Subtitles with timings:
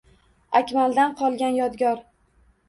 [0.59, 2.01] Akmaldan qolgan Yodgor